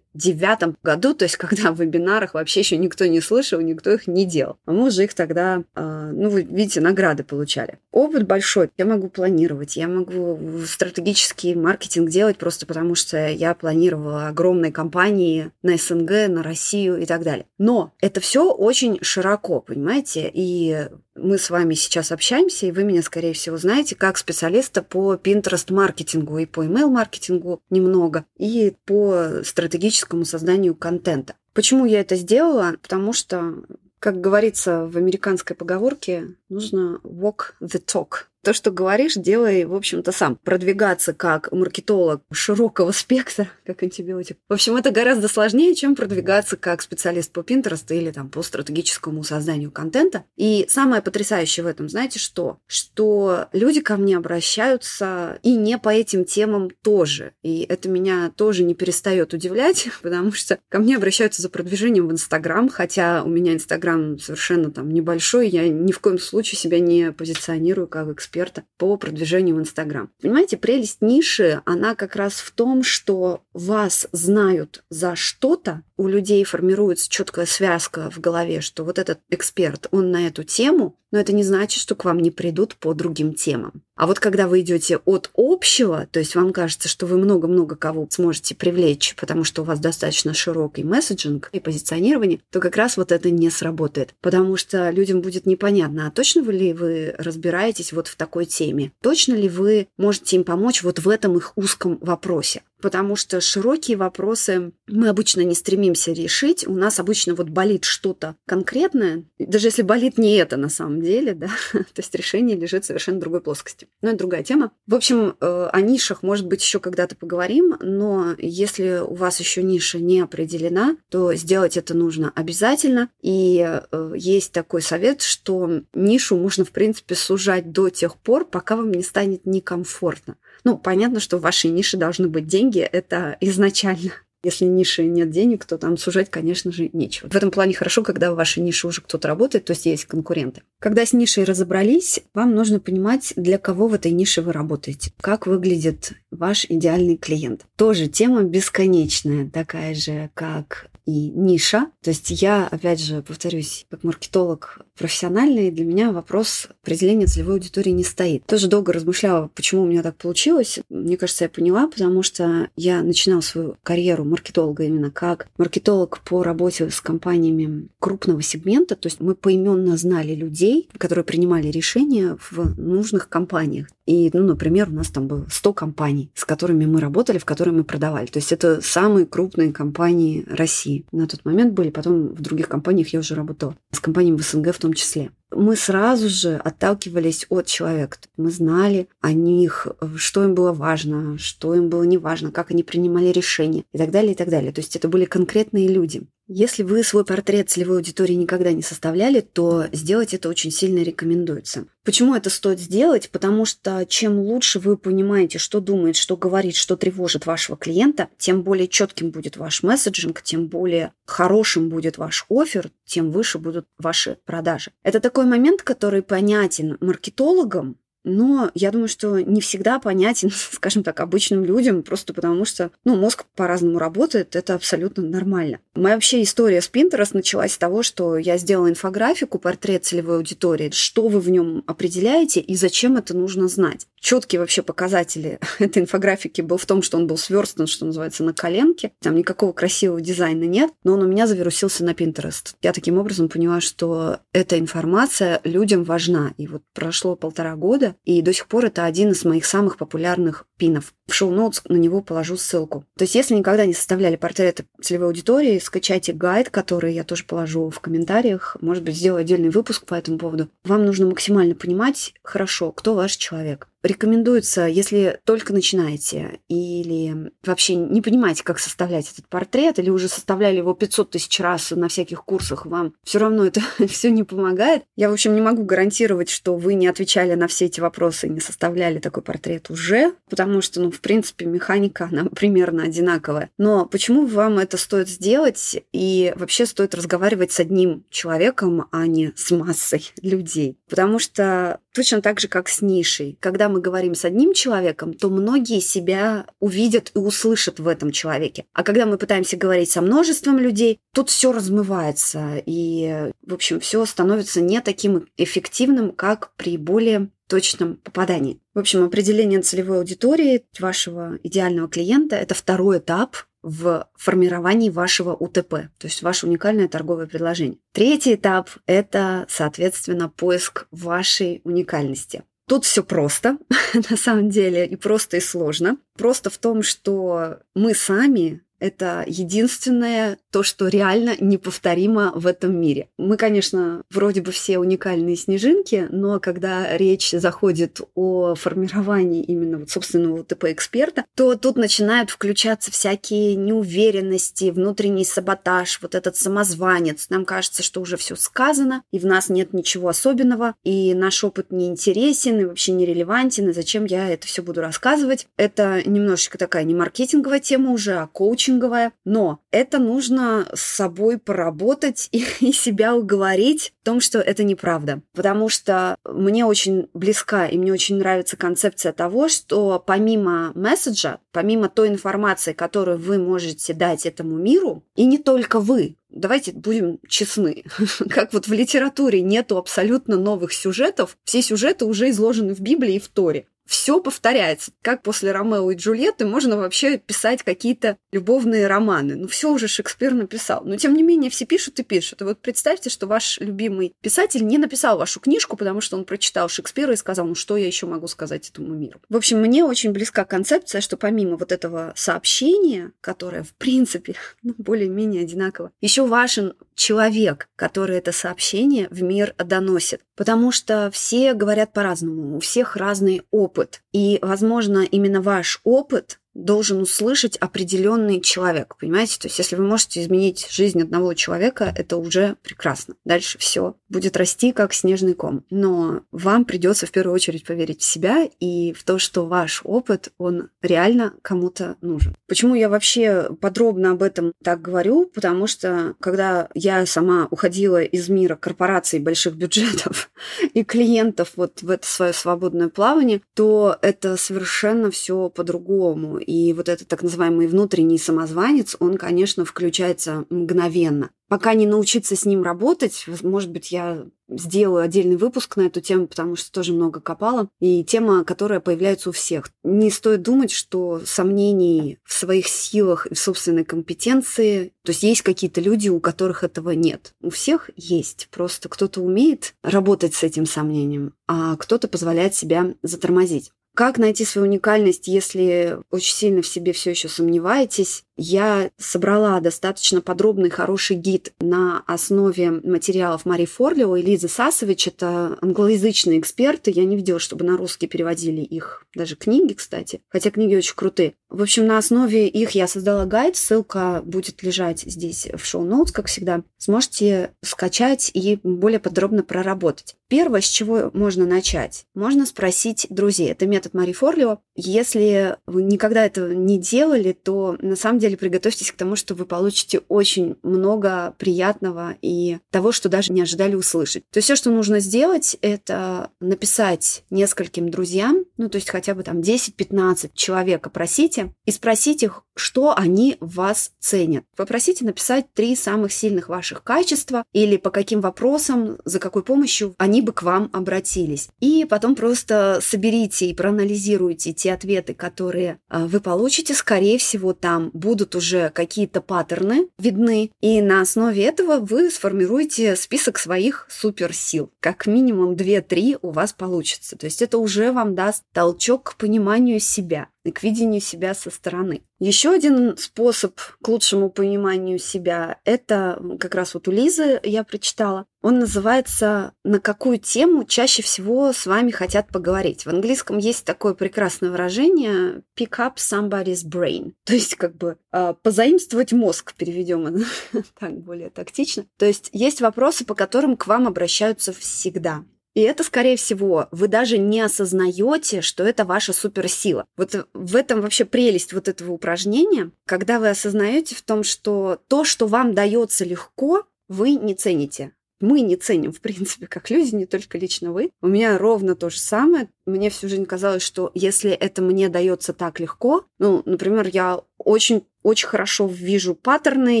2009 0.14 0.76
году, 0.82 1.14
то 1.14 1.24
есть 1.24 1.36
когда 1.42 1.72
в 1.72 1.80
вебинарах 1.80 2.34
вообще 2.34 2.60
еще 2.60 2.76
никто 2.76 3.06
не 3.06 3.20
слышал, 3.20 3.60
никто 3.60 3.92
их 3.92 4.06
не 4.06 4.24
делал. 4.24 4.58
А 4.66 4.72
мы 4.72 4.86
уже 4.86 5.04
их 5.04 5.14
тогда, 5.14 5.62
а, 5.74 6.10
ну, 6.12 6.30
вы 6.30 6.42
видите, 6.42 6.80
награды 6.80 7.24
получали. 7.24 7.78
Опыт 7.90 8.26
большой. 8.26 8.70
Я 8.76 8.84
могу 8.84 9.08
планировать, 9.08 9.76
я 9.76 9.88
могу 9.88 10.38
стратегический 10.66 11.54
маркетинг 11.54 12.08
делать 12.08 12.36
просто 12.36 12.66
потому, 12.66 12.94
что 12.94 13.28
я 13.28 13.54
планировала 13.54 14.28
огромные 14.28 14.72
компании 14.72 15.50
на 15.62 15.76
СНГ, 15.76 16.28
на 16.28 16.42
Россию 16.42 16.98
и 16.98 17.06
так 17.06 17.22
далее. 17.22 17.46
Но 17.58 17.92
это 18.00 18.20
все 18.20 18.50
очень 18.50 18.98
широко, 19.02 19.60
понимаете? 19.60 20.30
И 20.32 20.88
мы 21.14 21.38
с 21.38 21.50
вами 21.50 21.74
сейчас 21.74 22.12
общаемся, 22.12 22.66
и 22.66 22.72
вы 22.72 22.84
меня, 22.84 23.02
скорее 23.02 23.32
всего, 23.34 23.56
знаете 23.56 23.94
как 23.94 24.16
специалиста 24.16 24.82
по 24.82 25.14
Pinterest-маркетингу 25.14 26.38
и 26.38 26.46
по 26.46 26.64
email-маркетингу 26.64 27.62
немного, 27.70 28.24
и 28.38 28.74
по 28.84 29.42
стратегическому 29.44 30.24
созданию 30.24 30.74
контента. 30.74 31.34
Почему 31.52 31.84
я 31.84 32.00
это 32.00 32.16
сделала? 32.16 32.76
Потому 32.80 33.12
что, 33.12 33.64
как 33.98 34.20
говорится 34.20 34.86
в 34.86 34.96
американской 34.96 35.54
поговорке, 35.54 36.34
нужно 36.48 37.00
walk 37.04 37.54
the 37.60 37.82
talk. 37.84 38.26
То, 38.44 38.52
что 38.52 38.72
говоришь, 38.72 39.14
делай, 39.14 39.64
в 39.64 39.74
общем-то, 39.74 40.10
сам. 40.10 40.34
Продвигаться 40.34 41.14
как 41.14 41.52
маркетолог 41.52 42.22
широкого 42.32 42.90
спектра, 42.90 43.48
как 43.64 43.84
антибиотик. 43.84 44.36
В 44.48 44.52
общем, 44.52 44.74
это 44.74 44.90
гораздо 44.90 45.28
сложнее, 45.28 45.76
чем 45.76 45.94
продвигаться 45.94 46.56
как 46.56 46.82
специалист 46.82 47.32
по 47.32 47.40
Pinterest 47.40 47.94
или 47.96 48.10
там 48.10 48.28
по 48.28 48.42
стратегическому 48.42 49.22
созданию 49.22 49.70
контента. 49.70 50.24
И 50.36 50.66
самое 50.68 51.02
потрясающее 51.02 51.62
в 51.62 51.68
этом, 51.68 51.88
знаете 51.88 52.18
что? 52.18 52.58
Что 52.66 53.46
люди 53.52 53.80
ко 53.80 53.96
мне 53.96 54.16
обращаются 54.16 55.38
и 55.44 55.54
не 55.54 55.78
по 55.78 55.90
этим 55.90 56.24
темам 56.24 56.70
тоже. 56.82 57.34
И 57.44 57.64
это 57.68 57.88
меня 57.88 58.32
тоже 58.34 58.64
не 58.64 58.74
перестает 58.74 59.34
удивлять, 59.34 59.88
потому 60.02 60.32
что 60.32 60.58
ко 60.68 60.80
мне 60.80 60.96
обращаются 60.96 61.42
за 61.42 61.48
продвижением 61.48 62.08
в 62.08 62.12
Инстаграм, 62.12 62.68
хотя 62.68 63.22
у 63.22 63.28
меня 63.28 63.54
Инстаграм 63.54 64.18
совершенно 64.18 64.72
там 64.72 64.90
небольшой, 64.90 65.48
я 65.48 65.68
ни 65.68 65.92
в 65.92 66.00
коем 66.00 66.18
случае 66.18 66.58
себя 66.58 66.80
не 66.80 67.12
позиционирую 67.12 67.86
как 67.86 68.08
эксперт 68.08 68.31
эксперта 68.32 68.64
по 68.78 68.96
продвижению 68.96 69.56
в 69.56 69.60
Инстаграм. 69.60 70.10
Понимаете, 70.20 70.56
прелесть 70.56 71.02
ниши, 71.02 71.60
она 71.66 71.94
как 71.94 72.16
раз 72.16 72.34
в 72.34 72.50
том, 72.52 72.82
что 72.82 73.42
вас 73.52 74.08
знают 74.12 74.84
за 74.88 75.14
что-то, 75.16 75.82
у 76.02 76.08
людей 76.08 76.42
формируется 76.42 77.08
четкая 77.08 77.46
связка 77.46 78.10
в 78.10 78.18
голове, 78.18 78.60
что 78.60 78.82
вот 78.82 78.98
этот 78.98 79.20
эксперт, 79.30 79.86
он 79.92 80.10
на 80.10 80.26
эту 80.26 80.42
тему, 80.42 80.96
но 81.12 81.18
это 81.18 81.32
не 81.32 81.44
значит, 81.44 81.80
что 81.80 81.94
к 81.94 82.04
вам 82.04 82.18
не 82.18 82.32
придут 82.32 82.74
по 82.74 82.92
другим 82.92 83.34
темам. 83.34 83.82
А 83.94 84.08
вот 84.08 84.18
когда 84.18 84.48
вы 84.48 84.62
идете 84.62 84.96
от 85.04 85.30
общего, 85.34 86.08
то 86.10 86.18
есть 86.18 86.34
вам 86.34 86.52
кажется, 86.52 86.88
что 86.88 87.06
вы 87.06 87.18
много-много 87.18 87.76
кого 87.76 88.08
сможете 88.10 88.56
привлечь, 88.56 89.14
потому 89.20 89.44
что 89.44 89.62
у 89.62 89.64
вас 89.64 89.78
достаточно 89.78 90.34
широкий 90.34 90.82
месседжинг 90.82 91.50
и 91.52 91.60
позиционирование, 91.60 92.40
то 92.50 92.58
как 92.58 92.76
раз 92.76 92.96
вот 92.96 93.12
это 93.12 93.30
не 93.30 93.48
сработает. 93.50 94.14
Потому 94.20 94.56
что 94.56 94.90
людям 94.90 95.20
будет 95.20 95.46
непонятно, 95.46 96.08
а 96.08 96.10
точно 96.10 96.40
ли 96.50 96.72
вы 96.72 97.14
разбираетесь 97.16 97.92
вот 97.92 98.08
в 98.08 98.16
такой 98.16 98.46
теме? 98.46 98.90
Точно 99.02 99.34
ли 99.34 99.48
вы 99.48 99.86
можете 99.98 100.34
им 100.34 100.42
помочь 100.42 100.82
вот 100.82 100.98
в 100.98 101.08
этом 101.08 101.36
их 101.36 101.52
узком 101.56 101.98
вопросе? 102.00 102.62
Потому 102.82 103.16
что 103.16 103.40
широкие 103.40 103.96
вопросы 103.96 104.72
мы 104.88 105.08
обычно 105.08 105.40
не 105.42 105.54
стремимся 105.54 106.12
решить. 106.12 106.66
У 106.66 106.74
нас 106.74 107.00
обычно 107.00 107.34
вот 107.34 107.48
болит 107.48 107.84
что-то 107.84 108.36
конкретное, 108.46 109.24
даже 109.38 109.68
если 109.68 109.82
болит 109.82 110.18
не 110.18 110.36
это 110.36 110.56
на 110.56 110.68
самом 110.68 111.00
деле, 111.00 111.34
да, 111.34 111.48
то 111.72 111.84
есть 111.96 112.14
решение 112.14 112.56
лежит 112.56 112.84
в 112.84 112.86
совершенно 112.88 113.20
другой 113.20 113.40
плоскости. 113.40 113.88
Но 114.02 114.10
это 114.10 114.18
другая 114.18 114.42
тема. 114.42 114.72
В 114.86 114.94
общем, 114.94 115.36
э, 115.40 115.68
о 115.72 115.80
нишах, 115.80 116.22
может 116.22 116.46
быть, 116.46 116.60
еще 116.60 116.80
когда-то 116.80 117.16
поговорим, 117.16 117.76
но 117.80 118.34
если 118.38 119.00
у 119.00 119.14
вас 119.14 119.40
еще 119.40 119.62
ниша 119.62 119.98
не 119.98 120.20
определена, 120.20 120.96
то 121.08 121.34
сделать 121.34 121.76
это 121.76 121.94
нужно 121.94 122.32
обязательно. 122.34 123.08
И 123.22 123.64
э, 123.64 124.12
есть 124.16 124.52
такой 124.52 124.82
совет, 124.82 125.22
что 125.22 125.82
нишу 125.94 126.36
можно, 126.36 126.64
в 126.64 126.72
принципе, 126.72 127.14
сужать 127.14 127.70
до 127.72 127.88
тех 127.88 128.16
пор, 128.16 128.44
пока 128.44 128.76
вам 128.76 128.90
не 128.90 129.02
станет 129.02 129.46
некомфортно. 129.46 130.36
Ну, 130.64 130.78
понятно, 130.78 131.20
что 131.20 131.38
в 131.38 131.42
вашей 131.42 131.70
нише 131.70 131.96
должны 131.96 132.28
быть 132.28 132.46
деньги, 132.46 132.80
это 132.80 133.36
изначально. 133.40 134.12
Если 134.44 134.64
ниши 134.64 135.04
нет 135.04 135.30
денег, 135.30 135.64
то 135.64 135.78
там 135.78 135.96
сужать, 135.96 136.28
конечно 136.28 136.72
же, 136.72 136.90
нечего. 136.92 137.28
В 137.28 137.36
этом 137.36 137.52
плане 137.52 137.74
хорошо, 137.74 138.02
когда 138.02 138.32
в 138.32 138.36
вашей 138.36 138.60
нише 138.60 138.88
уже 138.88 139.00
кто-то 139.00 139.28
работает, 139.28 139.66
то 139.66 139.72
есть 139.72 139.86
есть 139.86 140.06
конкуренты. 140.06 140.62
Когда 140.80 141.06
с 141.06 141.12
нишей 141.12 141.44
разобрались, 141.44 142.20
вам 142.34 142.56
нужно 142.56 142.80
понимать, 142.80 143.32
для 143.36 143.58
кого 143.58 143.86
в 143.86 143.94
этой 143.94 144.10
нише 144.10 144.42
вы 144.42 144.52
работаете, 144.52 145.12
как 145.20 145.46
выглядит 145.46 146.14
ваш 146.32 146.66
идеальный 146.68 147.16
клиент. 147.16 147.66
Тоже 147.76 148.08
тема 148.08 148.42
бесконечная, 148.42 149.48
такая 149.48 149.94
же, 149.94 150.30
как 150.34 150.88
и 151.06 151.30
ниша. 151.30 151.86
То 152.02 152.10
есть 152.10 152.30
я, 152.30 152.66
опять 152.66 153.00
же, 153.00 153.22
повторюсь, 153.22 153.86
как 153.90 154.04
маркетолог 154.04 154.80
профессиональный, 154.96 155.70
для 155.70 155.84
меня 155.84 156.12
вопрос 156.12 156.68
определения 156.82 157.26
целевой 157.26 157.54
аудитории 157.54 157.90
не 157.90 158.04
стоит. 158.04 158.44
Тоже 158.46 158.68
долго 158.68 158.92
размышляла, 158.92 159.50
почему 159.54 159.82
у 159.82 159.86
меня 159.86 160.02
так 160.02 160.16
получилось. 160.16 160.80
Мне 160.88 161.16
кажется, 161.16 161.44
я 161.44 161.48
поняла, 161.48 161.88
потому 161.88 162.22
что 162.22 162.68
я 162.76 163.02
начинала 163.02 163.40
свою 163.40 163.76
карьеру 163.82 164.24
маркетолога 164.24 164.84
именно 164.84 165.10
как 165.10 165.48
маркетолог 165.58 166.20
по 166.20 166.42
работе 166.42 166.90
с 166.90 167.00
компаниями 167.00 167.88
крупного 167.98 168.42
сегмента. 168.42 168.96
То 168.96 169.06
есть 169.06 169.20
мы 169.20 169.34
поименно 169.34 169.96
знали 169.96 170.34
людей, 170.34 170.88
которые 170.98 171.24
принимали 171.24 171.68
решения 171.68 172.36
в 172.50 172.78
нужных 172.78 173.28
компаниях. 173.28 173.88
И, 174.06 174.30
ну, 174.32 174.42
например, 174.42 174.88
у 174.88 174.92
нас 174.92 175.10
там 175.10 175.28
было 175.28 175.46
100 175.48 175.72
компаний, 175.72 176.30
с 176.34 176.44
которыми 176.44 176.86
мы 176.86 177.00
работали, 177.00 177.38
в 177.38 177.44
которые 177.44 177.74
мы 177.74 177.84
продавали. 177.84 178.26
То 178.26 178.38
есть 178.38 178.52
это 178.52 178.80
самые 178.80 179.26
крупные 179.26 179.72
компании 179.72 180.44
России 180.48 180.91
на 181.12 181.26
тот 181.26 181.44
момент 181.44 181.74
были. 181.74 181.90
Потом 181.90 182.28
в 182.28 182.40
других 182.40 182.68
компаниях 182.68 183.08
я 183.08 183.20
уже 183.20 183.34
работала. 183.34 183.76
С 183.92 184.00
компаниями 184.00 184.36
в 184.36 184.42
СНГ 184.42 184.74
в 184.74 184.78
том 184.78 184.92
числе 184.94 185.30
мы 185.54 185.76
сразу 185.76 186.28
же 186.28 186.56
отталкивались 186.56 187.46
от 187.48 187.66
человека. 187.66 188.18
Мы 188.36 188.50
знали 188.50 189.08
о 189.20 189.32
них, 189.32 189.86
что 190.16 190.44
им 190.44 190.54
было 190.54 190.72
важно, 190.72 191.38
что 191.38 191.74
им 191.74 191.88
было 191.88 192.02
не 192.02 192.18
важно, 192.18 192.50
как 192.50 192.70
они 192.70 192.82
принимали 192.82 193.28
решения 193.28 193.84
и 193.92 193.98
так 193.98 194.10
далее, 194.10 194.32
и 194.32 194.34
так 194.34 194.48
далее. 194.48 194.72
То 194.72 194.80
есть 194.80 194.96
это 194.96 195.08
были 195.08 195.24
конкретные 195.24 195.88
люди. 195.88 196.22
Если 196.54 196.82
вы 196.82 197.02
свой 197.02 197.24
портрет 197.24 197.70
целевой 197.70 197.96
аудитории 197.96 198.34
никогда 198.34 198.72
не 198.72 198.82
составляли, 198.82 199.40
то 199.40 199.86
сделать 199.90 200.34
это 200.34 200.50
очень 200.50 200.70
сильно 200.70 201.02
рекомендуется. 201.02 201.86
Почему 202.04 202.34
это 202.34 202.50
стоит 202.50 202.78
сделать? 202.78 203.30
Потому 203.30 203.64
что 203.64 204.04
чем 204.04 204.38
лучше 204.38 204.78
вы 204.78 204.98
понимаете, 204.98 205.58
что 205.58 205.80
думает, 205.80 206.16
что 206.16 206.36
говорит, 206.36 206.76
что 206.76 206.96
тревожит 206.96 207.46
вашего 207.46 207.78
клиента, 207.78 208.28
тем 208.36 208.62
более 208.62 208.86
четким 208.86 209.30
будет 209.30 209.56
ваш 209.56 209.82
месседжинг, 209.82 210.42
тем 210.42 210.66
более 210.66 211.14
хорошим 211.24 211.88
будет 211.88 212.18
ваш 212.18 212.44
офер, 212.50 212.90
тем 213.06 213.30
выше 213.30 213.58
будут 213.58 213.86
ваши 213.96 214.36
продажи. 214.44 214.90
Это 215.04 215.20
такой 215.20 215.46
момент, 215.46 215.82
который 215.82 216.20
понятен 216.20 216.98
маркетологам, 217.00 217.96
но 218.24 218.70
я 218.74 218.90
думаю, 218.90 219.08
что 219.08 219.40
не 219.40 219.60
всегда 219.60 219.98
понятен, 219.98 220.50
скажем 220.72 221.02
так, 221.02 221.20
обычным 221.20 221.64
людям, 221.64 222.02
просто 222.02 222.32
потому 222.34 222.64
что, 222.64 222.90
ну, 223.04 223.16
мозг 223.16 223.44
по-разному 223.56 223.98
работает, 223.98 224.56
это 224.56 224.74
абсолютно 224.74 225.22
нормально. 225.22 225.80
Моя 225.94 226.14
вообще 226.14 226.42
история 226.42 226.80
с 226.80 226.90
Pinterest 226.90 227.30
началась 227.32 227.72
с 227.72 227.78
того, 227.78 228.02
что 228.02 228.36
я 228.36 228.58
сделала 228.58 228.88
инфографику, 228.88 229.58
портрет 229.58 230.04
целевой 230.04 230.36
аудитории, 230.36 230.90
что 230.92 231.28
вы 231.28 231.40
в 231.40 231.50
нем 231.50 231.84
определяете 231.86 232.60
и 232.60 232.76
зачем 232.76 233.16
это 233.16 233.36
нужно 233.36 233.68
знать. 233.68 234.06
Четкие 234.20 234.60
вообще 234.60 234.82
показатели 234.82 235.58
этой 235.78 236.02
инфографики 236.02 236.60
был 236.60 236.76
в 236.76 236.86
том, 236.86 237.02
что 237.02 237.16
он 237.16 237.26
был 237.26 237.36
сверстан, 237.36 237.86
что 237.86 238.06
называется, 238.06 238.44
на 238.44 238.54
коленке. 238.54 239.12
Там 239.20 239.36
никакого 239.36 239.72
красивого 239.72 240.20
дизайна 240.20 240.64
нет, 240.64 240.90
но 241.04 241.14
он 241.14 241.22
у 241.22 241.26
меня 241.26 241.46
завирусился 241.46 242.04
на 242.04 242.10
Pinterest. 242.10 242.74
Я 242.82 242.92
таким 242.92 243.18
образом 243.18 243.48
поняла, 243.48 243.80
что 243.80 244.38
эта 244.52 244.78
информация 244.78 245.60
людям 245.64 246.04
важна. 246.04 246.54
И 246.56 246.66
вот 246.66 246.82
прошло 246.94 247.36
полтора 247.36 247.74
года, 247.76 248.11
и 248.24 248.42
до 248.42 248.52
сих 248.52 248.66
пор 248.68 248.86
это 248.86 249.04
один 249.04 249.30
из 249.30 249.44
моих 249.44 249.64
самых 249.66 249.96
популярных 249.96 250.66
пинов. 250.76 251.14
В 251.32 251.34
шоу-ноутс 251.34 251.80
на 251.88 251.96
него 251.96 252.20
положу 252.20 252.58
ссылку. 252.58 253.06
То 253.16 253.24
есть, 253.24 253.34
если 253.34 253.54
никогда 253.54 253.86
не 253.86 253.94
составляли 253.94 254.36
портреты 254.36 254.84
целевой 255.00 255.28
аудитории, 255.28 255.78
скачайте 255.78 256.34
гайд, 256.34 256.68
который 256.68 257.14
я 257.14 257.24
тоже 257.24 257.44
положу 257.44 257.88
в 257.88 258.00
комментариях. 258.00 258.76
Может 258.82 259.02
быть, 259.02 259.16
сделаю 259.16 259.40
отдельный 259.40 259.70
выпуск 259.70 260.04
по 260.04 260.14
этому 260.14 260.36
поводу. 260.36 260.68
Вам 260.84 261.06
нужно 261.06 261.24
максимально 261.24 261.74
понимать 261.74 262.34
хорошо, 262.42 262.92
кто 262.92 263.14
ваш 263.14 263.36
человек. 263.36 263.88
рекомендуется, 264.02 264.86
если 264.86 265.40
только 265.44 265.72
начинаете 265.72 266.60
или 266.68 267.52
вообще 267.64 267.94
не 267.94 268.20
понимаете, 268.20 268.64
как 268.64 268.78
составлять 268.78 269.30
этот 269.32 269.48
портрет, 269.48 269.98
или 269.98 270.10
уже 270.10 270.28
составляли 270.28 270.76
его 270.76 270.92
500 270.92 271.30
тысяч 271.30 271.60
раз 271.60 271.92
на 271.92 272.08
всяких 272.08 272.44
курсах, 272.44 272.84
вам 272.84 273.14
все 273.24 273.38
равно 273.38 273.64
это 273.64 273.80
все 274.08 274.30
не 274.30 274.42
помогает. 274.42 275.04
Я, 275.16 275.30
в 275.30 275.32
общем, 275.32 275.54
не 275.54 275.60
могу 275.60 275.84
гарантировать, 275.84 276.50
что 276.50 276.76
вы 276.76 276.94
не 276.94 277.06
отвечали 277.06 277.54
на 277.54 277.68
все 277.68 277.86
эти 277.86 278.00
вопросы 278.00 278.48
не 278.48 278.60
составляли 278.60 279.18
такой 279.18 279.42
портрет 279.42 279.90
уже, 279.90 280.34
потому 280.50 280.82
что, 280.82 281.00
ну, 281.00 281.10
в 281.10 281.20
принципе, 281.22 281.64
механика, 281.64 282.28
она 282.30 282.44
примерно 282.56 283.04
одинаковая. 283.04 283.70
Но 283.78 284.06
почему 284.06 284.46
вам 284.46 284.78
это 284.78 284.96
стоит 284.96 285.28
сделать 285.28 286.02
и 286.12 286.52
вообще 286.56 286.84
стоит 286.86 287.14
разговаривать 287.14 287.72
с 287.72 287.80
одним 287.80 288.24
человеком, 288.30 289.06
а 289.10 289.26
не 289.26 289.52
с 289.56 289.70
массой 289.70 290.30
людей? 290.42 290.98
Потому 291.08 291.38
что 291.38 292.00
точно 292.14 292.42
так 292.42 292.60
же, 292.60 292.68
как 292.68 292.88
с 292.88 293.00
нишей. 293.00 293.56
Когда 293.60 293.88
мы 293.88 294.00
говорим 294.00 294.34
с 294.34 294.44
одним 294.44 294.74
человеком, 294.74 295.32
то 295.34 295.48
многие 295.48 296.00
себя 296.00 296.66
увидят 296.80 297.32
и 297.34 297.38
услышат 297.38 297.98
в 297.98 298.08
этом 298.08 298.32
человеке. 298.32 298.84
А 298.92 299.02
когда 299.02 299.26
мы 299.26 299.38
пытаемся 299.38 299.76
говорить 299.76 300.10
со 300.10 300.20
множеством 300.20 300.78
людей, 300.78 301.20
тут 301.34 301.48
все 301.48 301.72
размывается, 301.72 302.82
и, 302.84 303.50
в 303.66 303.74
общем, 303.74 304.00
все 304.00 304.24
становится 304.26 304.80
не 304.80 305.00
таким 305.00 305.46
эффективным, 305.56 306.32
как 306.32 306.72
при 306.76 306.96
более 306.96 307.48
точном 307.72 308.16
попадании. 308.16 308.82
В 308.92 308.98
общем, 308.98 309.24
определение 309.24 309.80
целевой 309.80 310.18
аудитории 310.18 310.84
вашего 310.98 311.58
идеального 311.62 312.06
клиента– 312.06 312.54
это 312.56 312.74
второй 312.74 313.16
этап 313.16 313.56
в 313.80 314.28
формировании 314.36 315.08
вашего 315.08 315.54
УТП, 315.54 315.88
то 315.88 316.24
есть 316.24 316.42
ваше 316.42 316.66
уникальное 316.66 317.08
торговое 317.08 317.46
предложение. 317.46 317.96
Третий 318.12 318.56
этап– 318.56 318.90
это, 319.06 319.64
соответственно, 319.70 320.50
поиск 320.50 321.06
вашей 321.10 321.80
уникальности. 321.84 322.62
Тут 322.86 323.06
все 323.06 323.24
просто, 323.24 323.78
на 324.30 324.36
самом 324.36 324.68
деле, 324.68 325.06
и 325.06 325.16
просто, 325.16 325.56
и 325.56 325.60
сложно. 325.60 326.18
Просто 326.36 326.68
в 326.68 326.76
том, 326.76 327.02
что 327.02 327.78
мы 327.94 328.14
сами 328.14 328.82
это 328.98 329.44
единственное 329.48 330.58
то, 330.72 330.82
что 330.82 331.08
реально 331.08 331.56
неповторимо 331.60 332.52
в 332.54 332.66
этом 332.66 332.98
мире. 333.00 333.28
Мы, 333.38 333.56
конечно, 333.56 334.22
вроде 334.30 334.62
бы 334.62 334.72
все 334.72 334.98
уникальные 334.98 335.56
снежинки, 335.56 336.28
но 336.30 336.60
когда 336.60 337.16
речь 337.16 337.50
заходит 337.50 338.20
о 338.34 338.74
формировании 338.74 339.62
именно 339.62 339.98
вот 339.98 340.10
собственного 340.10 340.64
ТП-эксперта, 340.64 341.44
то 341.54 341.74
тут 341.76 341.96
начинают 341.96 342.50
включаться 342.50 343.10
всякие 343.10 343.74
неуверенности, 343.76 344.90
внутренний 344.90 345.44
саботаж, 345.44 346.18
вот 346.22 346.34
этот 346.34 346.56
самозванец. 346.56 347.48
Нам 347.50 347.64
кажется, 347.64 348.02
что 348.02 348.20
уже 348.20 348.36
все 348.36 348.56
сказано, 348.56 349.22
и 349.32 349.38
в 349.38 349.46
нас 349.46 349.68
нет 349.68 349.92
ничего 349.92 350.28
особенного, 350.28 350.94
и 351.04 351.34
наш 351.34 351.62
опыт 351.64 351.92
не 351.92 352.08
интересен, 352.08 352.80
и 352.80 352.84
вообще 352.84 353.12
не 353.12 353.26
релевантен, 353.26 353.90
и 353.90 353.92
зачем 353.92 354.24
я 354.24 354.48
это 354.48 354.66
все 354.66 354.82
буду 354.82 355.00
рассказывать. 355.00 355.66
Это 355.76 356.22
немножечко 356.28 356.78
такая 356.78 357.04
не 357.04 357.14
маркетинговая 357.14 357.80
тема 357.80 358.10
уже, 358.10 358.34
а 358.34 358.46
коучинг 358.46 358.72
коучинговая, 358.92 359.32
но 359.44 359.80
это 359.90 360.18
нужно 360.18 360.61
с 360.94 361.00
собой 361.00 361.58
поработать 361.58 362.48
и, 362.52 362.64
и 362.80 362.92
себя 362.92 363.34
уговорить 363.34 364.12
в 364.22 364.24
том, 364.24 364.40
что 364.40 364.58
это 364.58 364.84
неправда. 364.84 365.42
Потому 365.54 365.88
что 365.88 366.36
мне 366.44 366.84
очень 366.84 367.28
близка 367.34 367.86
и 367.86 367.98
мне 367.98 368.12
очень 368.12 368.36
нравится 368.36 368.76
концепция 368.76 369.32
того, 369.32 369.68
что 369.68 370.22
помимо 370.24 370.92
месседжа, 370.94 371.58
помимо 371.72 372.08
той 372.08 372.28
информации, 372.28 372.92
которую 372.92 373.38
вы 373.38 373.58
можете 373.58 374.14
дать 374.14 374.46
этому 374.46 374.76
миру, 374.76 375.24
и 375.34 375.44
не 375.44 375.58
только 375.58 376.00
вы, 376.00 376.36
давайте 376.50 376.92
будем 376.92 377.38
честны, 377.48 378.04
как 378.50 378.72
вот 378.72 378.86
в 378.86 378.92
литературе 378.92 379.60
нету 379.60 379.96
абсолютно 379.96 380.56
новых 380.56 380.92
сюжетов, 380.92 381.56
все 381.64 381.82
сюжеты 381.82 382.24
уже 382.24 382.50
изложены 382.50 382.94
в 382.94 383.00
Библии 383.00 383.34
и 383.34 383.40
в 383.40 383.48
Торе 383.48 383.86
все 384.06 384.40
повторяется. 384.40 385.12
Как 385.22 385.42
после 385.42 385.72
Ромео 385.72 386.10
и 386.10 386.16
Джульетты 386.16 386.66
можно 386.66 386.96
вообще 386.96 387.38
писать 387.38 387.82
какие-то 387.82 388.36
любовные 388.52 389.06
романы? 389.06 389.56
Ну, 389.56 389.68
все 389.68 389.90
уже 389.90 390.08
Шекспир 390.08 390.54
написал. 390.54 391.02
Но, 391.04 391.16
тем 391.16 391.34
не 391.34 391.42
менее, 391.42 391.70
все 391.70 391.86
пишут 391.86 392.18
и 392.20 392.22
пишут. 392.22 392.60
И 392.60 392.64
вот 392.64 392.80
представьте, 392.80 393.30
что 393.30 393.46
ваш 393.46 393.78
любимый 393.80 394.34
писатель 394.40 394.86
не 394.86 394.98
написал 394.98 395.38
вашу 395.38 395.60
книжку, 395.60 395.96
потому 395.96 396.20
что 396.20 396.36
он 396.36 396.44
прочитал 396.44 396.88
Шекспира 396.88 397.32
и 397.32 397.36
сказал, 397.36 397.66
ну, 397.66 397.74
что 397.74 397.96
я 397.96 398.06
еще 398.06 398.26
могу 398.26 398.48
сказать 398.48 398.88
этому 398.90 399.14
миру? 399.14 399.40
В 399.48 399.56
общем, 399.56 399.80
мне 399.80 400.04
очень 400.04 400.32
близка 400.32 400.64
концепция, 400.64 401.20
что 401.20 401.36
помимо 401.36 401.76
вот 401.76 401.92
этого 401.92 402.32
сообщения, 402.36 403.32
которое, 403.40 403.82
в 403.82 403.94
принципе, 403.94 404.56
ну, 404.82 404.94
более-менее 404.98 405.62
одинаково, 405.62 406.12
еще 406.20 406.46
важен 406.46 406.94
человек, 407.14 407.88
который 407.96 408.38
это 408.38 408.52
сообщение 408.52 409.28
в 409.30 409.42
мир 409.42 409.74
доносит. 409.78 410.40
Потому 410.56 410.92
что 410.92 411.30
все 411.32 411.74
говорят 411.74 412.12
по-разному, 412.12 412.76
у 412.76 412.80
всех 412.80 413.16
разный 413.16 413.62
опыт. 413.70 414.22
И, 414.32 414.58
возможно, 414.62 415.20
именно 415.20 415.60
ваш 415.60 416.00
опыт 416.04 416.60
должен 416.74 417.20
услышать 417.20 417.76
определенный 417.76 418.60
человек, 418.60 419.16
понимаете? 419.18 419.58
То 419.58 419.68
есть, 419.68 419.78
если 419.78 419.96
вы 419.96 420.04
можете 420.04 420.42
изменить 420.42 420.88
жизнь 420.90 421.20
одного 421.20 421.54
человека, 421.54 422.12
это 422.16 422.36
уже 422.36 422.76
прекрасно. 422.82 423.34
Дальше 423.44 423.78
все 423.78 424.16
будет 424.28 424.56
расти 424.56 424.92
как 424.92 425.12
снежный 425.12 425.54
ком. 425.54 425.84
Но 425.90 426.42
вам 426.50 426.84
придется 426.84 427.26
в 427.26 427.30
первую 427.30 427.54
очередь 427.54 427.84
поверить 427.84 428.22
в 428.22 428.24
себя 428.24 428.68
и 428.80 429.12
в 429.12 429.22
то, 429.24 429.38
что 429.38 429.66
ваш 429.66 430.00
опыт, 430.04 430.52
он 430.58 430.88
реально 431.02 431.54
кому-то 431.62 432.16
нужен. 432.20 432.56
Почему 432.66 432.94
я 432.94 433.08
вообще 433.08 433.68
подробно 433.80 434.32
об 434.32 434.42
этом 434.42 434.72
так 434.82 435.02
говорю? 435.02 435.46
Потому 435.46 435.86
что, 435.86 436.34
когда 436.40 436.88
я 436.94 437.26
сама 437.26 437.68
уходила 437.70 438.22
из 438.22 438.48
мира 438.48 438.76
корпораций 438.76 439.38
больших 439.38 439.74
бюджетов 439.74 440.50
и 440.94 441.04
клиентов 441.04 441.72
вот 441.76 442.02
в 442.02 442.10
это 442.10 442.26
свое 442.26 442.52
свободное 442.52 443.08
плавание, 443.08 443.60
то 443.74 444.16
это 444.22 444.56
совершенно 444.56 445.30
все 445.30 445.68
по-другому. 445.68 446.61
И 446.62 446.92
вот 446.92 447.08
этот 447.08 447.28
так 447.28 447.42
называемый 447.42 447.86
внутренний 447.86 448.38
самозванец, 448.38 449.16
он, 449.18 449.36
конечно, 449.36 449.84
включается 449.84 450.64
мгновенно. 450.70 451.50
Пока 451.68 451.94
не 451.94 452.06
научиться 452.06 452.54
с 452.54 452.66
ним 452.66 452.82
работать, 452.82 453.46
может 453.62 453.90
быть, 453.90 454.12
я 454.12 454.44
сделаю 454.68 455.22
отдельный 455.22 455.56
выпуск 455.56 455.96
на 455.96 456.02
эту 456.02 456.20
тему, 456.20 456.46
потому 456.46 456.76
что 456.76 456.92
тоже 456.92 457.14
много 457.14 457.40
копала. 457.40 457.88
И 457.98 458.24
тема, 458.24 458.64
которая 458.64 459.00
появляется 459.00 459.48
у 459.48 459.52
всех. 459.52 459.88
Не 460.04 460.30
стоит 460.30 460.60
думать, 460.60 460.90
что 460.90 461.40
сомнений 461.46 462.38
в 462.44 462.52
своих 462.52 462.88
силах 462.88 463.46
и 463.46 463.54
в 463.54 463.58
собственной 463.58 464.04
компетенции, 464.04 465.12
то 465.24 465.30
есть 465.30 465.42
есть 465.42 465.62
какие-то 465.62 466.02
люди, 466.02 466.28
у 466.28 466.40
которых 466.40 466.84
этого 466.84 467.10
нет. 467.10 467.54
У 467.62 467.70
всех 467.70 468.10
есть. 468.16 468.68
Просто 468.70 469.08
кто-то 469.08 469.40
умеет 469.40 469.94
работать 470.02 470.54
с 470.54 470.62
этим 470.62 470.84
сомнением, 470.84 471.54
а 471.66 471.96
кто-то 471.96 472.28
позволяет 472.28 472.74
себя 472.74 473.14
затормозить. 473.22 473.92
Как 474.14 474.36
найти 474.36 474.64
свою 474.66 474.88
уникальность, 474.88 475.48
если 475.48 476.18
очень 476.30 476.54
сильно 476.54 476.82
в 476.82 476.86
себе 476.86 477.12
все 477.12 477.30
еще 477.30 477.48
сомневаетесь? 477.48 478.44
Я 478.56 479.10
собрала 479.16 479.80
достаточно 479.80 480.40
подробный 480.40 480.90
хороший 480.90 481.36
гид 481.36 481.72
на 481.80 482.22
основе 482.26 482.90
материалов 482.90 483.64
Мари 483.64 483.86
Форлио 483.86 484.36
и 484.36 484.42
Лизы 484.42 484.68
Сасович. 484.68 485.28
Это 485.28 485.78
англоязычные 485.80 486.58
эксперты. 486.58 487.10
Я 487.10 487.24
не 487.24 487.36
видела, 487.36 487.58
чтобы 487.58 487.84
на 487.84 487.96
русский 487.96 488.26
переводили 488.26 488.82
их 488.82 489.24
даже 489.34 489.56
книги, 489.56 489.94
кстати. 489.94 490.42
Хотя 490.48 490.70
книги 490.70 490.94
очень 490.94 491.14
крутые. 491.14 491.54
В 491.70 491.80
общем, 491.80 492.06
на 492.06 492.18
основе 492.18 492.68
их 492.68 492.90
я 492.90 493.06
создала 493.06 493.46
гайд. 493.46 493.76
Ссылка 493.76 494.42
будет 494.44 494.82
лежать 494.82 495.20
здесь 495.20 495.68
в 495.74 495.86
шоу-ноутс, 495.86 496.30
как 496.30 496.46
всегда. 496.46 496.82
Сможете 496.98 497.70
скачать 497.82 498.50
и 498.52 498.78
более 498.82 499.20
подробно 499.20 499.62
проработать. 499.62 500.36
Первое, 500.48 500.82
с 500.82 500.86
чего 500.86 501.30
можно 501.32 501.64
начать? 501.64 502.26
Можно 502.34 502.66
спросить 502.66 503.26
друзей. 503.30 503.70
Это 503.70 503.86
метод 503.86 504.12
Мари 504.12 504.32
Форлио. 504.32 504.80
Если 504.94 505.78
вы 505.86 506.02
никогда 506.02 506.44
этого 506.44 506.72
не 506.72 506.98
делали, 506.98 507.52
то 507.52 507.96
на 508.02 508.16
самом 508.16 508.38
деле 508.42 508.56
приготовьтесь 508.56 509.10
к 509.10 509.16
тому, 509.16 509.36
что 509.36 509.54
вы 509.54 509.64
получите 509.64 510.20
очень 510.28 510.76
много 510.82 511.54
приятного 511.58 512.36
и 512.42 512.78
того, 512.90 513.12
что 513.12 513.28
даже 513.28 513.52
не 513.52 513.62
ожидали 513.62 513.94
услышать. 513.94 514.44
То 514.50 514.58
есть 514.58 514.66
все, 514.66 514.76
что 514.76 514.90
нужно 514.90 515.20
сделать, 515.20 515.76
это 515.80 516.50
написать 516.60 517.44
нескольким 517.50 518.10
друзьям, 518.10 518.64
ну 518.76 518.88
то 518.88 518.96
есть 518.96 519.10
хотя 519.10 519.34
бы 519.34 519.42
там 519.42 519.60
10-15 519.60 520.50
человек 520.54 521.06
опросите 521.06 521.72
и 521.86 521.90
спросить 521.90 522.42
их, 522.42 522.64
что 522.74 523.14
они 523.16 523.56
вас 523.60 524.12
ценят. 524.18 524.64
Попросите 524.76 525.24
написать 525.24 525.72
три 525.74 525.94
самых 525.94 526.32
сильных 526.32 526.68
ваших 526.68 527.02
качества 527.02 527.64
или 527.72 527.96
по 527.96 528.10
каким 528.10 528.40
вопросам, 528.40 529.18
за 529.24 529.38
какой 529.38 529.62
помощью 529.62 530.14
они 530.18 530.42
бы 530.42 530.52
к 530.52 530.62
вам 530.62 530.88
обратились. 530.92 531.68
И 531.80 532.06
потом 532.08 532.34
просто 532.34 533.00
соберите 533.02 533.66
и 533.66 533.74
проанализируйте 533.74 534.72
те 534.72 534.92
ответы, 534.92 535.34
которые 535.34 535.98
а, 536.08 536.26
вы 536.26 536.40
получите. 536.40 536.94
Скорее 536.94 537.38
всего, 537.38 537.72
там 537.72 538.10
будут 538.12 538.31
уже 538.54 538.90
какие-то 538.90 539.40
паттерны 539.40 540.08
видны. 540.18 540.70
И 540.80 541.02
на 541.02 541.20
основе 541.20 541.64
этого 541.64 541.98
вы 541.98 542.30
сформируете 542.30 543.16
список 543.16 543.58
своих 543.58 544.06
суперсил. 544.10 544.90
Как 545.00 545.26
минимум 545.26 545.74
2-3 545.74 546.38
у 546.42 546.50
вас 546.50 546.72
получится. 546.72 547.36
То 547.36 547.46
есть 547.46 547.62
это 547.62 547.78
уже 547.78 548.12
вам 548.12 548.34
даст 548.34 548.64
толчок 548.72 549.22
к 549.24 549.36
пониманию 549.36 550.00
себя 550.00 550.48
и 550.64 550.70
к 550.70 550.82
видению 550.82 551.20
себя 551.20 551.54
со 551.54 551.70
стороны. 551.70 552.22
Еще 552.38 552.70
один 552.70 553.16
способ 553.16 553.78
к 554.02 554.08
лучшему 554.08 554.50
пониманию 554.50 555.18
себя– 555.18 555.78
это 555.84 556.42
как 556.58 556.74
раз 556.74 556.94
вот 556.94 557.08
у 557.08 557.10
Лизы 557.10 557.60
я 557.62 557.84
прочитала. 557.84 558.46
Он 558.62 558.78
называется 558.78 559.74
«На 559.84 560.00
какую 560.00 560.38
тему 560.38 560.84
чаще 560.84 561.22
всего 561.22 561.72
с 561.72 561.84
вами 561.86 562.10
хотят 562.10 562.48
поговорить?». 562.48 563.04
В 563.04 563.08
английском 563.08 563.58
есть 563.58 563.84
такое 563.84 564.14
прекрасное 564.14 564.70
выражение 564.70 565.62
«pick 565.76 565.98
up 565.98 566.14
somebody's 566.16 566.86
brain», 566.88 567.32
то 567.44 567.54
есть 567.54 567.74
как 567.74 567.96
бы 567.96 568.16
э, 568.32 568.54
позаимствовать 568.62 569.32
мозг, 569.32 569.74
переведем 569.74 570.44
так 570.98 571.18
более 571.18 571.50
тактично. 571.50 572.06
То 572.16 572.26
есть 572.26 572.50
есть 572.52 572.80
вопросы, 572.80 573.24
по 573.24 573.34
которым 573.34 573.76
к 573.76 573.88
вам 573.88 574.06
обращаются 574.06 574.72
всегда. 574.72 575.44
И 575.74 575.80
это, 575.80 576.04
скорее 576.04 576.36
всего, 576.36 576.88
вы 576.90 577.08
даже 577.08 577.38
не 577.38 577.60
осознаете, 577.60 578.60
что 578.60 578.84
это 578.84 579.04
ваша 579.04 579.32
суперсила. 579.32 580.04
Вот 580.16 580.46
в 580.52 580.76
этом 580.76 581.00
вообще 581.00 581.24
прелесть 581.24 581.72
вот 581.72 581.88
этого 581.88 582.12
упражнения, 582.12 582.90
когда 583.06 583.38
вы 583.38 583.48
осознаете 583.48 584.14
в 584.14 584.22
том, 584.22 584.44
что 584.44 585.00
то, 585.08 585.24
что 585.24 585.46
вам 585.46 585.74
дается 585.74 586.24
легко, 586.24 586.84
вы 587.08 587.34
не 587.36 587.54
цените. 587.54 588.12
Мы 588.42 588.60
не 588.60 588.74
ценим, 588.74 589.12
в 589.12 589.20
принципе, 589.20 589.68
как 589.68 589.88
люди, 589.88 590.16
не 590.16 590.26
только 590.26 590.58
лично 590.58 590.92
вы. 590.92 591.12
У 591.22 591.28
меня 591.28 591.56
ровно 591.56 591.94
то 591.94 592.10
же 592.10 592.18
самое. 592.18 592.68
Мне 592.86 593.08
всю 593.08 593.28
жизнь 593.28 593.46
казалось, 593.46 593.84
что 593.84 594.10
если 594.14 594.50
это 594.50 594.82
мне 594.82 595.08
дается 595.08 595.52
так 595.52 595.78
легко, 595.78 596.24
ну, 596.40 596.62
например, 596.66 597.08
я 597.12 597.40
очень 597.64 598.04
очень 598.22 598.48
хорошо 598.48 598.86
вижу 598.86 599.34
паттерны, 599.34 600.00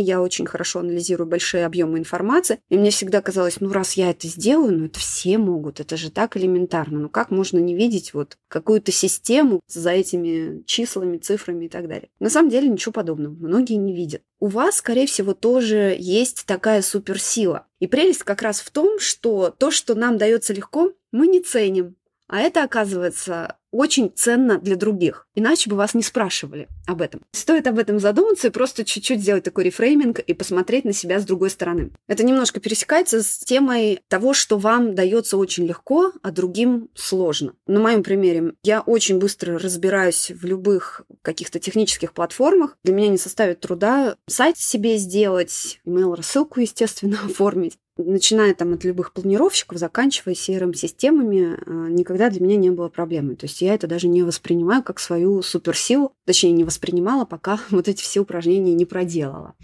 я 0.00 0.22
очень 0.22 0.46
хорошо 0.46 0.80
анализирую 0.80 1.26
большие 1.26 1.66
объемы 1.66 1.98
информации. 1.98 2.60
И 2.68 2.78
мне 2.78 2.90
всегда 2.90 3.20
казалось, 3.20 3.60
ну 3.60 3.72
раз 3.72 3.94
я 3.94 4.10
это 4.10 4.28
сделаю, 4.28 4.78
ну 4.78 4.86
это 4.86 5.00
все 5.00 5.38
могут, 5.38 5.80
это 5.80 5.96
же 5.96 6.10
так 6.10 6.36
элементарно. 6.36 7.00
Ну 7.00 7.08
как 7.08 7.30
можно 7.30 7.58
не 7.58 7.74
видеть 7.74 8.14
вот 8.14 8.38
какую-то 8.48 8.92
систему 8.92 9.60
за 9.66 9.90
этими 9.90 10.62
числами, 10.64 11.18
цифрами 11.18 11.64
и 11.64 11.68
так 11.68 11.88
далее? 11.88 12.10
На 12.20 12.30
самом 12.30 12.50
деле 12.50 12.68
ничего 12.68 12.92
подобного. 12.92 13.34
Многие 13.34 13.74
не 13.74 13.92
видят. 13.92 14.22
У 14.38 14.46
вас, 14.46 14.76
скорее 14.76 15.06
всего, 15.06 15.34
тоже 15.34 15.96
есть 15.98 16.46
такая 16.46 16.82
суперсила. 16.82 17.66
И 17.80 17.86
прелесть 17.86 18.22
как 18.22 18.42
раз 18.42 18.60
в 18.60 18.70
том, 18.70 18.98
что 18.98 19.50
то, 19.50 19.70
что 19.70 19.94
нам 19.94 20.18
дается 20.18 20.52
легко, 20.52 20.92
мы 21.10 21.26
не 21.26 21.40
ценим. 21.40 21.96
А 22.28 22.40
это, 22.40 22.62
оказывается, 22.62 23.56
очень 23.72 24.12
ценно 24.14 24.58
для 24.58 24.76
других. 24.76 25.26
Иначе 25.34 25.68
бы 25.68 25.76
вас 25.76 25.94
не 25.94 26.02
спрашивали 26.02 26.68
об 26.86 27.02
этом. 27.02 27.22
Стоит 27.32 27.66
об 27.66 27.78
этом 27.78 27.98
задуматься 27.98 28.48
и 28.48 28.50
просто 28.50 28.84
чуть-чуть 28.84 29.20
сделать 29.20 29.44
такой 29.44 29.64
рефрейминг 29.64 30.20
и 30.20 30.34
посмотреть 30.34 30.84
на 30.84 30.92
себя 30.92 31.18
с 31.18 31.24
другой 31.24 31.50
стороны. 31.50 31.90
Это 32.06 32.24
немножко 32.24 32.60
пересекается 32.60 33.22
с 33.22 33.38
темой 33.38 34.00
того, 34.08 34.34
что 34.34 34.58
вам 34.58 34.94
дается 34.94 35.36
очень 35.36 35.66
легко, 35.66 36.12
а 36.22 36.30
другим 36.30 36.90
сложно. 36.94 37.54
На 37.66 37.80
моем 37.80 38.02
примере 38.02 38.52
я 38.62 38.82
очень 38.82 39.18
быстро 39.18 39.58
разбираюсь 39.58 40.30
в 40.30 40.44
любых 40.44 41.02
каких-то 41.22 41.58
технических 41.58 42.12
платформах. 42.12 42.76
Для 42.84 42.94
меня 42.94 43.08
не 43.08 43.18
составит 43.18 43.60
труда 43.60 44.16
сайт 44.28 44.58
себе 44.58 44.98
сделать, 44.98 45.80
email-рассылку, 45.86 46.60
естественно, 46.60 47.18
оформить 47.24 47.78
начиная 48.04 48.54
там 48.54 48.74
от 48.74 48.84
любых 48.84 49.12
планировщиков, 49.12 49.78
заканчивая 49.78 50.34
CRM-системами, 50.34 51.58
а, 51.66 51.88
никогда 51.88 52.30
для 52.30 52.40
меня 52.40 52.56
не 52.56 52.70
было 52.70 52.88
проблемы. 52.88 53.36
То 53.36 53.46
есть 53.46 53.62
я 53.62 53.74
это 53.74 53.86
даже 53.86 54.08
не 54.08 54.22
воспринимаю 54.22 54.82
как 54.82 55.00
свою 55.00 55.42
суперсилу, 55.42 56.12
точнее, 56.24 56.52
не 56.52 56.64
воспринимала, 56.64 57.24
пока 57.24 57.60
вот 57.70 57.88
эти 57.88 58.02
все 58.02 58.20
упражнения 58.20 58.74
не 58.74 58.84
проделала. 58.84 59.54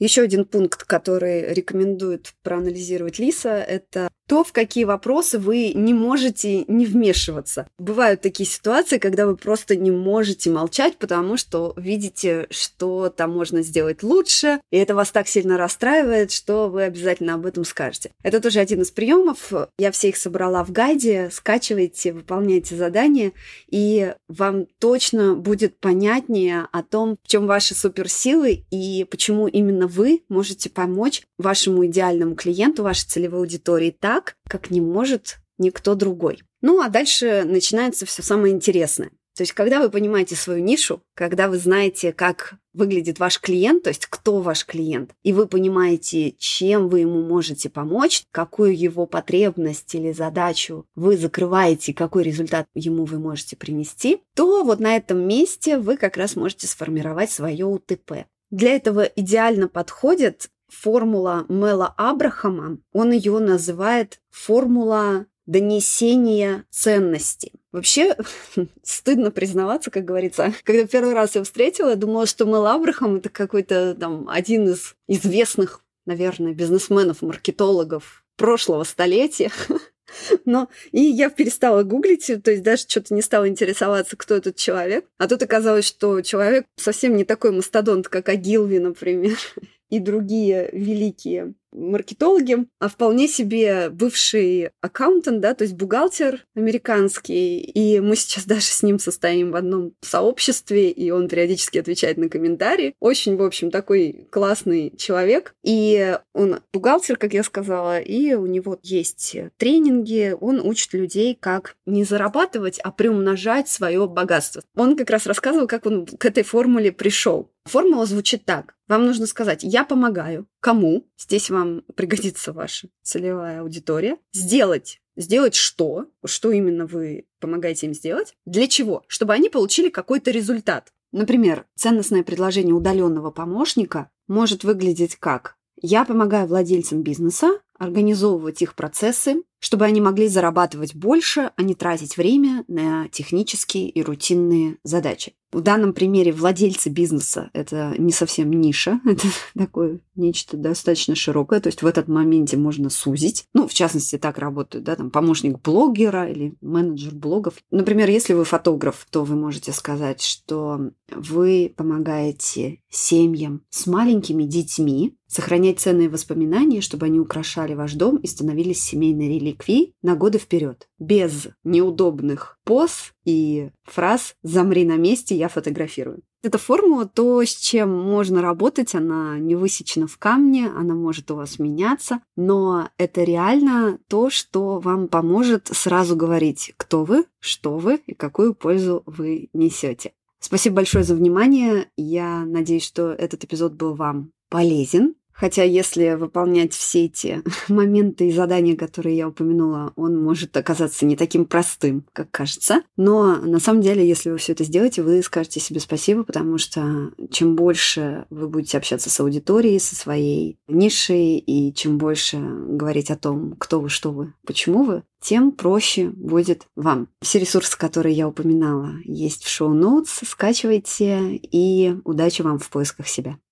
Еще 0.00 0.22
один 0.22 0.44
пункт, 0.44 0.84
который 0.84 1.54
рекомендует 1.54 2.34
проанализировать 2.42 3.18
Лиса, 3.20 3.56
это 3.56 4.08
то, 4.26 4.44
в 4.44 4.52
какие 4.52 4.84
вопросы 4.84 5.38
вы 5.38 5.72
не 5.74 5.94
можете 5.94 6.64
не 6.66 6.86
вмешиваться. 6.86 7.66
Бывают 7.78 8.20
такие 8.20 8.48
ситуации, 8.48 8.98
когда 8.98 9.26
вы 9.26 9.36
просто 9.36 9.76
не 9.76 9.90
можете 9.90 10.50
молчать, 10.50 10.96
потому 10.96 11.36
что 11.36 11.74
видите, 11.76 12.46
что 12.50 13.10
там 13.10 13.32
можно 13.32 13.62
сделать 13.62 14.02
лучше, 14.02 14.60
и 14.70 14.76
это 14.76 14.94
вас 14.94 15.10
так 15.10 15.28
сильно 15.28 15.58
расстраивает, 15.58 16.32
что 16.32 16.68
вы 16.68 16.84
обязательно 16.84 17.34
об 17.34 17.46
этом 17.46 17.64
скажете. 17.64 18.10
Это 18.22 18.40
тоже 18.40 18.60
один 18.60 18.82
из 18.82 18.90
приемов. 18.90 19.52
Я 19.78 19.90
все 19.90 20.08
их 20.08 20.16
собрала 20.16 20.64
в 20.64 20.72
гайде. 20.72 21.30
Скачивайте, 21.32 22.12
выполняйте 22.12 22.76
задания, 22.76 23.32
и 23.68 24.14
вам 24.28 24.66
точно 24.78 25.34
будет 25.34 25.78
понятнее 25.78 26.68
о 26.72 26.82
том, 26.82 27.16
в 27.22 27.28
чем 27.28 27.46
ваши 27.46 27.74
суперсилы 27.74 28.64
и 28.70 29.04
почему 29.10 29.48
именно 29.48 29.86
вы 29.86 30.22
можете 30.28 30.70
помочь 30.70 31.22
вашему 31.38 31.86
идеальному 31.86 32.34
клиенту, 32.34 32.82
вашей 32.82 33.06
целевой 33.06 33.40
аудитории 33.40 33.90
так, 33.98 34.13
так, 34.14 34.36
как 34.48 34.70
не 34.70 34.80
может 34.80 35.38
никто 35.58 35.96
другой. 35.96 36.44
Ну, 36.62 36.80
а 36.80 36.88
дальше 36.88 37.42
начинается 37.44 38.06
все 38.06 38.22
самое 38.22 38.54
интересное. 38.54 39.10
То 39.36 39.42
есть, 39.42 39.52
когда 39.52 39.80
вы 39.80 39.90
понимаете 39.90 40.36
свою 40.36 40.62
нишу, 40.62 41.02
когда 41.16 41.48
вы 41.48 41.58
знаете, 41.58 42.12
как 42.12 42.54
выглядит 42.72 43.18
ваш 43.18 43.40
клиент, 43.40 43.82
то 43.82 43.90
есть 43.90 44.06
кто 44.06 44.40
ваш 44.40 44.64
клиент, 44.64 45.10
и 45.24 45.32
вы 45.32 45.48
понимаете, 45.48 46.36
чем 46.38 46.88
вы 46.88 47.00
ему 47.00 47.24
можете 47.24 47.68
помочь, 47.68 48.22
какую 48.30 48.78
его 48.78 49.06
потребность 49.06 49.92
или 49.96 50.12
задачу 50.12 50.86
вы 50.94 51.16
закрываете, 51.16 51.92
какой 51.92 52.22
результат 52.22 52.68
ему 52.74 53.04
вы 53.04 53.18
можете 53.18 53.56
принести, 53.56 54.22
то 54.36 54.62
вот 54.62 54.78
на 54.78 54.94
этом 54.94 55.26
месте 55.26 55.78
вы 55.78 55.96
как 55.96 56.16
раз 56.16 56.36
можете 56.36 56.68
сформировать 56.68 57.32
свое 57.32 57.66
УТП. 57.66 58.26
Для 58.50 58.76
этого 58.76 59.00
идеально 59.00 59.66
подходит 59.66 60.50
формула 60.68 61.46
Мела 61.48 61.94
Абрахама, 61.96 62.78
он 62.92 63.12
ее 63.12 63.38
называет 63.38 64.20
формула 64.30 65.26
донесения 65.46 66.64
ценности. 66.70 67.52
Вообще, 67.72 68.16
стыдно 68.82 69.30
признаваться, 69.30 69.90
как 69.90 70.04
говорится. 70.04 70.54
Когда 70.64 70.86
первый 70.86 71.14
раз 71.14 71.34
я 71.34 71.42
встретила, 71.42 71.90
я 71.90 71.96
думала, 71.96 72.26
что 72.26 72.44
Мел 72.44 72.66
Абрахам– 72.66 73.16
это 73.16 73.28
какой-то 73.28 73.94
там 73.94 74.28
один 74.28 74.68
из 74.68 74.94
известных, 75.08 75.82
наверное, 76.06 76.52
бизнесменов, 76.52 77.22
маркетологов 77.22 78.24
прошлого 78.36 78.84
столетия. 78.84 79.50
Но 80.44 80.68
и 80.92 81.00
я 81.00 81.30
перестала 81.30 81.82
гуглить, 81.82 82.30
то 82.42 82.50
есть 82.50 82.62
даже 82.62 82.82
что-то 82.82 83.14
не 83.14 83.22
стала 83.22 83.48
интересоваться, 83.48 84.16
кто 84.16 84.34
этот 84.34 84.56
человек. 84.56 85.06
А 85.18 85.28
тут 85.28 85.42
оказалось, 85.42 85.84
что 85.84 86.20
человек 86.20 86.66
совсем 86.76 87.16
не 87.16 87.24
такой 87.24 87.50
мастодонт, 87.50 88.08
как 88.08 88.28
Агилви, 88.28 88.78
например 88.78 89.36
и 89.94 90.00
другие 90.00 90.70
великие 90.72 91.54
маркетологи, 91.74 92.66
а 92.78 92.88
вполне 92.88 93.28
себе 93.28 93.90
бывший 93.90 94.70
аккаунтант, 94.80 95.40
да, 95.40 95.54
то 95.54 95.64
есть 95.64 95.74
бухгалтер 95.74 96.46
американский, 96.54 97.58
и 97.58 98.00
мы 98.00 98.16
сейчас 98.16 98.44
даже 98.46 98.66
с 98.66 98.82
ним 98.82 98.98
состоим 98.98 99.50
в 99.50 99.56
одном 99.56 99.92
сообществе, 100.00 100.90
и 100.90 101.10
он 101.10 101.28
периодически 101.28 101.78
отвечает 101.78 102.16
на 102.16 102.28
комментарии. 102.28 102.94
Очень, 103.00 103.36
в 103.36 103.42
общем, 103.42 103.70
такой 103.70 104.28
классный 104.30 104.92
человек, 104.96 105.54
и 105.62 106.16
он 106.32 106.60
бухгалтер, 106.72 107.16
как 107.16 107.34
я 107.34 107.42
сказала, 107.42 107.98
и 107.98 108.34
у 108.34 108.46
него 108.46 108.78
есть 108.82 109.36
тренинги, 109.56 110.34
он 110.40 110.60
учит 110.60 110.94
людей, 110.94 111.36
как 111.38 111.76
не 111.86 112.04
зарабатывать, 112.04 112.78
а 112.80 112.92
приумножать 112.92 113.68
свое 113.68 114.06
богатство. 114.06 114.62
Он 114.76 114.96
как 114.96 115.10
раз 115.10 115.26
рассказывал, 115.26 115.66
как 115.66 115.86
он 115.86 116.06
к 116.06 116.24
этой 116.24 116.44
формуле 116.44 116.92
пришел. 116.92 117.50
Формула 117.64 118.06
звучит 118.06 118.44
так. 118.44 118.74
Вам 118.88 119.06
нужно 119.06 119.26
сказать 119.26 119.62
«я 119.62 119.84
помогаю». 119.84 120.46
Кому? 120.60 121.06
Здесь 121.18 121.50
вам 121.50 121.82
пригодится 121.96 122.52
ваша 122.52 122.88
целевая 123.02 123.62
аудитория. 123.62 124.18
Сделать. 124.32 125.00
Сделать 125.16 125.54
что? 125.54 126.06
Что 126.24 126.50
именно 126.50 126.86
вы 126.86 127.26
помогаете 127.40 127.86
им 127.86 127.94
сделать? 127.94 128.34
Для 128.44 128.66
чего? 128.66 129.04
Чтобы 129.06 129.32
они 129.32 129.48
получили 129.48 129.88
какой-то 129.88 130.30
результат. 130.30 130.92
Например, 131.12 131.66
ценностное 131.76 132.24
предложение 132.24 132.74
удаленного 132.74 133.30
помощника 133.30 134.10
может 134.26 134.64
выглядеть 134.64 135.16
как 135.16 135.56
«Я 135.80 136.04
помогаю 136.04 136.48
владельцам 136.48 137.02
бизнеса 137.02 137.60
организовывать 137.78 138.62
их 138.62 138.74
процессы, 138.74 139.42
чтобы 139.58 139.84
они 139.84 140.00
могли 140.00 140.28
зарабатывать 140.28 140.94
больше, 140.94 141.50
а 141.56 141.62
не 141.62 141.74
тратить 141.74 142.16
время 142.16 142.64
на 142.68 143.08
технические 143.08 143.90
и 143.90 144.02
рутинные 144.02 144.78
задачи. 144.84 145.34
В 145.54 145.60
данном 145.60 145.92
примере 145.92 146.32
владельцы 146.32 146.88
бизнеса– 146.88 147.48
это 147.52 147.94
не 147.96 148.10
совсем 148.10 148.50
ниша, 148.50 149.00
это 149.06 149.28
такое 149.56 150.00
нечто 150.16 150.56
достаточно 150.56 151.14
широкое, 151.14 151.60
то 151.60 151.68
есть 151.68 151.80
в 151.80 151.86
этот 151.86 152.08
моменте 152.08 152.56
можно 152.56 152.90
сузить. 152.90 153.44
Ну, 153.54 153.68
в 153.68 153.72
частности, 153.72 154.18
так 154.18 154.38
работают, 154.38 154.84
да, 154.84 154.96
там 154.96 155.12
помощник 155.12 155.60
блогера 155.60 156.28
или 156.28 156.54
менеджер 156.60 157.14
блогов. 157.14 157.54
Например, 157.70 158.10
если 158.10 158.32
вы 158.32 158.44
фотограф, 158.44 159.06
то 159.10 159.22
вы 159.22 159.36
можете 159.36 159.72
сказать, 159.72 160.20
что 160.22 160.90
вы 161.14 161.72
помогаете 161.76 162.80
семьям 162.90 163.62
с 163.70 163.86
маленькими 163.86 164.42
детьми 164.42 165.14
сохранять 165.34 165.80
ценные 165.80 166.08
воспоминания, 166.08 166.80
чтобы 166.80 167.06
они 167.06 167.18
украшали 167.18 167.74
ваш 167.74 167.94
дом 167.94 168.16
и 168.18 168.26
становились 168.28 168.80
семейной 168.80 169.28
реликвией 169.28 169.94
на 170.00 170.14
годы 170.14 170.38
вперед. 170.38 170.88
Без 171.00 171.48
неудобных 171.64 172.58
поз 172.64 173.12
и 173.24 173.70
фраз 173.82 174.36
«замри 174.44 174.84
на 174.84 174.96
месте, 174.96 175.34
я 175.34 175.48
фотографирую». 175.48 176.22
Эта 176.44 176.58
формула 176.58 177.06
то, 177.06 177.42
с 177.42 177.56
чем 177.56 177.90
можно 177.90 178.42
работать, 178.42 178.94
она 178.94 179.38
не 179.38 179.56
высечена 179.56 180.06
в 180.06 180.18
камне, 180.18 180.68
она 180.68 180.94
может 180.94 181.30
у 181.30 181.36
вас 181.36 181.58
меняться, 181.58 182.20
но 182.36 182.90
это 182.96 183.24
реально 183.24 183.98
то, 184.08 184.30
что 184.30 184.78
вам 184.78 185.08
поможет 185.08 185.68
сразу 185.72 186.14
говорить, 186.14 186.74
кто 186.76 187.02
вы, 187.02 187.24
что 187.40 187.78
вы 187.78 188.00
и 188.06 188.14
какую 188.14 188.54
пользу 188.54 189.02
вы 189.06 189.48
несете. 189.52 190.12
Спасибо 190.38 190.76
большое 190.76 191.02
за 191.02 191.14
внимание. 191.14 191.88
Я 191.96 192.44
надеюсь, 192.44 192.84
что 192.84 193.08
этот 193.08 193.42
эпизод 193.44 193.72
был 193.72 193.94
вам 193.94 194.30
полезен. 194.50 195.14
Хотя 195.34 195.64
если 195.64 196.14
выполнять 196.14 196.72
все 196.72 197.06
эти 197.06 197.42
моменты 197.68 198.28
и 198.28 198.32
задания, 198.32 198.76
которые 198.76 199.16
я 199.16 199.28
упомянула, 199.28 199.92
он 199.96 200.22
может 200.22 200.56
оказаться 200.56 201.04
не 201.04 201.16
таким 201.16 201.44
простым, 201.44 202.06
как 202.12 202.30
кажется. 202.30 202.82
Но 202.96 203.36
на 203.36 203.58
самом 203.58 203.82
деле, 203.82 204.06
если 204.06 204.30
вы 204.30 204.38
все 204.38 204.52
это 204.52 204.64
сделаете, 204.64 205.02
вы 205.02 205.22
скажете 205.22 205.60
себе 205.60 205.80
спасибо, 205.80 206.22
потому 206.22 206.58
что 206.58 207.10
чем 207.30 207.56
больше 207.56 208.26
вы 208.30 208.48
будете 208.48 208.78
общаться 208.78 209.10
с 209.10 209.20
аудиторией, 209.20 209.80
со 209.80 209.96
своей 209.96 210.58
нишей, 210.68 211.38
и 211.38 211.74
чем 211.74 211.98
больше 211.98 212.38
говорить 212.38 213.10
о 213.10 213.16
том, 213.16 213.56
кто 213.58 213.80
вы, 213.80 213.88
что 213.88 214.12
вы, 214.12 214.34
почему 214.46 214.84
вы, 214.84 215.02
тем 215.20 215.52
проще 215.52 216.10
будет 216.10 216.66
вам. 216.76 217.08
Все 217.22 217.38
ресурсы, 217.38 217.78
которые 217.78 218.14
я 218.14 218.28
упоминала, 218.28 218.90
есть 219.04 219.44
в 219.44 219.48
шоу-ноутс. 219.48 220.20
Скачивайте 220.22 221.36
и 221.36 221.96
удачи 222.04 222.42
вам 222.42 222.58
в 222.58 222.68
поисках 222.68 223.08
себя. 223.08 223.38